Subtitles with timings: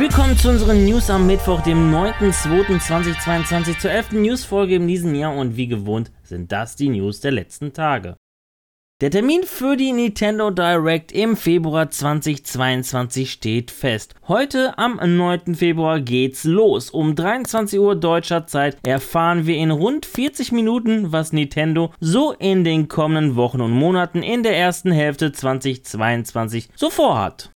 [0.00, 4.12] Willkommen zu unseren News am Mittwoch, dem 9.2.2022, zur 11.
[4.12, 8.16] Newsfolge in diesem Jahr und wie gewohnt sind das die News der letzten Tage.
[9.02, 14.14] Der Termin für die Nintendo Direct im Februar 2022 steht fest.
[14.26, 15.54] Heute am 9.
[15.54, 16.88] Februar geht's los.
[16.88, 22.64] Um 23 Uhr deutscher Zeit erfahren wir in rund 40 Minuten, was Nintendo so in
[22.64, 27.50] den kommenden Wochen und Monaten in der ersten Hälfte 2022 so vorhat.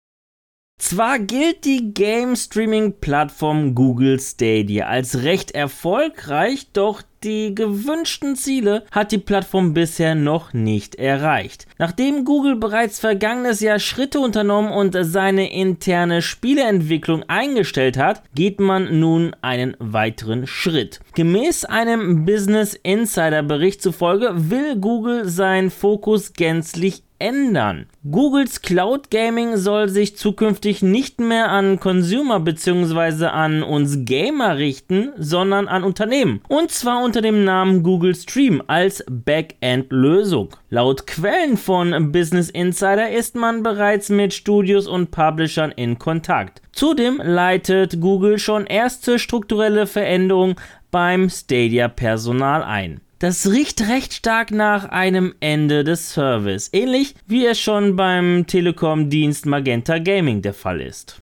[0.82, 8.84] Zwar gilt die Game Streaming Plattform Google Stadia als recht erfolgreich, doch die gewünschten Ziele
[8.90, 11.66] hat die Plattform bisher noch nicht erreicht.
[11.78, 18.98] Nachdem Google bereits vergangenes Jahr Schritte unternommen und seine interne Spieleentwicklung eingestellt hat, geht man
[18.98, 21.00] nun einen weiteren Schritt.
[21.14, 27.86] Gemäß einem Business Insider Bericht zufolge will Google seinen Fokus gänzlich ändern.
[28.10, 33.26] Googles Cloud Gaming soll sich zukünftig nicht mehr an Consumer bzw.
[33.26, 36.40] an uns Gamer richten, sondern an Unternehmen.
[36.48, 40.56] Und zwar unter dem Namen Google Stream als Backend-Lösung.
[40.70, 46.62] Laut Quellen von Business Insider ist man bereits mit Studios und Publishern in Kontakt.
[46.72, 50.56] Zudem leitet Google schon erste strukturelle Veränderungen
[50.90, 53.02] beim Stadia-Personal ein.
[53.18, 59.44] Das riecht recht stark nach einem Ende des Service, ähnlich wie es schon beim Telekom-Dienst
[59.44, 61.21] Magenta Gaming der Fall ist.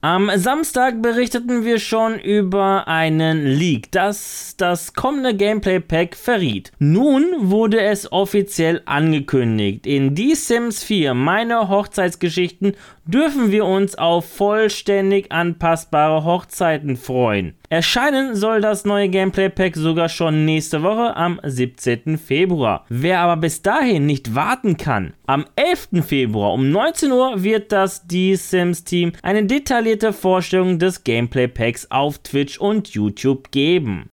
[0.00, 6.70] Am Samstag berichteten wir schon über einen Leak, das das kommende Gameplay Pack verriet.
[6.78, 9.88] Nun wurde es offiziell angekündigt.
[9.88, 12.76] In The Sims 4, meine Hochzeitsgeschichten,
[13.06, 17.54] dürfen wir uns auf vollständig anpassbare Hochzeiten freuen.
[17.70, 22.18] Erscheinen soll das neue Gameplay Pack sogar schon nächste Woche am 17.
[22.18, 22.84] Februar.
[22.88, 26.06] Wer aber bis dahin nicht warten kann, am 11.
[26.06, 31.90] Februar um 19 Uhr wird das The Sims Team eine detaillierte Vorstellung des Gameplay Packs
[31.90, 34.10] auf Twitch und YouTube geben.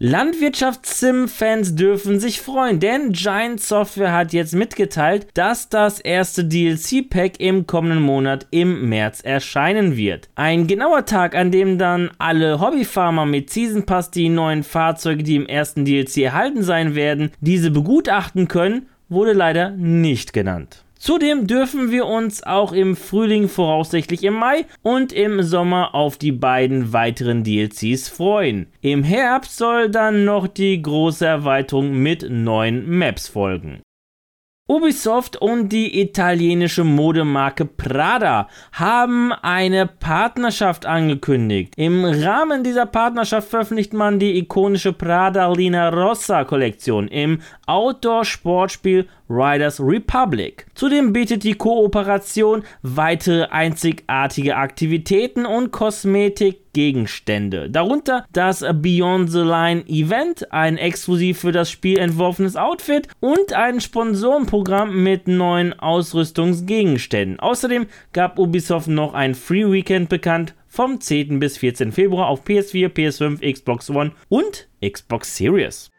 [0.00, 7.66] Landwirtschafts-Sim-Fans dürfen sich freuen, denn Giant Software hat jetzt mitgeteilt, dass das erste DLC-Pack im
[7.66, 10.28] kommenden Monat im März erscheinen wird.
[10.34, 15.36] Ein genauer Tag, an dem dann alle Hobbyfarmer mit Season Pass die neuen Fahrzeuge, die
[15.36, 20.83] im ersten DLC erhalten sein werden, diese begutachten können, wurde leider nicht genannt.
[21.04, 26.32] Zudem dürfen wir uns auch im Frühling voraussichtlich im Mai und im Sommer auf die
[26.32, 28.68] beiden weiteren DLCs freuen.
[28.80, 33.82] Im Herbst soll dann noch die große Erweiterung mit neuen Maps folgen.
[34.66, 41.74] Ubisoft und die italienische Modemarke Prada haben eine Partnerschaft angekündigt.
[41.76, 49.80] Im Rahmen dieser Partnerschaft veröffentlicht man die ikonische Prada Lina Rossa Kollektion im Outdoor-Sportspiel Riders
[49.80, 50.64] Republic.
[50.74, 55.72] Zudem bietet die Kooperation weitere einzigartige Aktivitäten und
[56.74, 57.70] Kosmetikgegenstände.
[57.70, 63.80] Darunter das Beyond the Line Event, ein exklusiv für das Spiel entworfenes Outfit und ein
[63.80, 67.40] Sponsorenprogramm mit neuen Ausrüstungsgegenständen.
[67.40, 71.38] Außerdem gab Ubisoft noch ein Free Weekend bekannt vom 10.
[71.38, 71.92] bis 14.
[71.92, 75.93] Februar auf PS4, PS5, Xbox One und Xbox Series.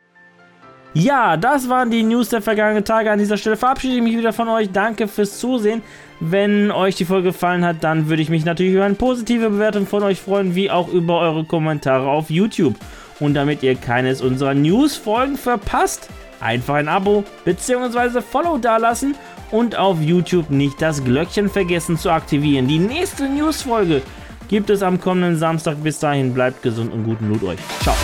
[0.97, 3.11] Ja, das waren die News der vergangenen Tage.
[3.11, 4.71] An dieser Stelle verabschiede ich mich wieder von euch.
[4.71, 5.81] Danke fürs Zusehen.
[6.21, 9.87] Wenn euch die Folge gefallen hat, dann würde ich mich natürlich über eine positive Bewertung
[9.87, 12.75] von euch freuen, wie auch über eure Kommentare auf YouTube.
[13.19, 16.07] Und damit ihr keines unserer News-Folgen verpasst,
[16.39, 18.21] einfach ein Abo bzw.
[18.21, 19.15] Follow dalassen
[19.51, 22.69] und auf YouTube nicht das Glöckchen vergessen zu aktivieren.
[22.69, 24.01] Die nächste News-Folge
[24.47, 25.83] gibt es am kommenden Samstag.
[25.83, 27.59] Bis dahin bleibt gesund und guten Loot euch.
[27.81, 27.95] Ciao.